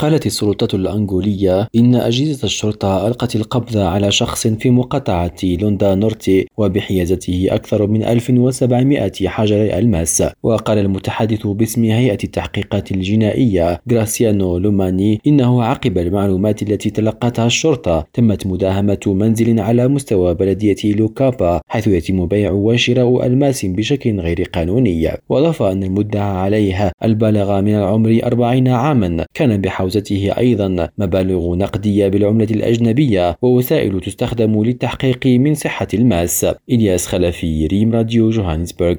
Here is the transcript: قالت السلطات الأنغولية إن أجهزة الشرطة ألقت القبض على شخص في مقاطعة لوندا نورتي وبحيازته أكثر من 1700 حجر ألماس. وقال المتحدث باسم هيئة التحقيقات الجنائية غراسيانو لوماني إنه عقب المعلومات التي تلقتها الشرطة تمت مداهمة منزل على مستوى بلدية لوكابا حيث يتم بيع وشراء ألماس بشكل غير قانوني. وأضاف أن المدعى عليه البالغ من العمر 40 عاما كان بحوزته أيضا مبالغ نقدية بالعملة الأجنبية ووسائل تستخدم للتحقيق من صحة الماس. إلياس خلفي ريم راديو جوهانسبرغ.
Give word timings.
قالت 0.00 0.26
السلطات 0.26 0.74
الأنغولية 0.74 1.68
إن 1.76 1.94
أجهزة 1.94 2.44
الشرطة 2.44 3.06
ألقت 3.06 3.36
القبض 3.36 3.76
على 3.76 4.12
شخص 4.12 4.46
في 4.46 4.70
مقاطعة 4.70 5.32
لوندا 5.42 5.94
نورتي 5.94 6.46
وبحيازته 6.56 7.46
أكثر 7.50 7.86
من 7.86 8.02
1700 8.02 9.10
حجر 9.26 9.78
ألماس. 9.78 10.22
وقال 10.42 10.78
المتحدث 10.78 11.46
باسم 11.46 11.84
هيئة 11.84 12.18
التحقيقات 12.24 12.92
الجنائية 12.92 13.80
غراسيانو 13.92 14.58
لوماني 14.58 15.20
إنه 15.26 15.62
عقب 15.62 15.98
المعلومات 15.98 16.62
التي 16.62 16.90
تلقتها 16.90 17.46
الشرطة 17.46 18.06
تمت 18.12 18.46
مداهمة 18.46 19.00
منزل 19.06 19.60
على 19.60 19.88
مستوى 19.88 20.34
بلدية 20.34 20.92
لوكابا 20.92 21.60
حيث 21.68 21.86
يتم 21.86 22.26
بيع 22.26 22.50
وشراء 22.50 23.26
ألماس 23.26 23.66
بشكل 23.66 24.20
غير 24.20 24.42
قانوني. 24.42 25.10
وأضاف 25.28 25.62
أن 25.62 25.82
المدعى 25.82 26.36
عليه 26.36 26.92
البالغ 27.04 27.60
من 27.60 27.74
العمر 27.74 28.20
40 28.24 28.68
عاما 28.68 29.26
كان 29.34 29.60
بحوزته 29.86 30.32
أيضا 30.38 30.88
مبالغ 30.98 31.54
نقدية 31.54 32.08
بالعملة 32.08 32.48
الأجنبية 32.50 33.38
ووسائل 33.42 34.00
تستخدم 34.00 34.64
للتحقيق 34.64 35.26
من 35.26 35.54
صحة 35.54 35.88
الماس. 35.94 36.46
إلياس 36.70 37.06
خلفي 37.06 37.66
ريم 37.66 37.92
راديو 37.94 38.30
جوهانسبرغ. 38.30 38.96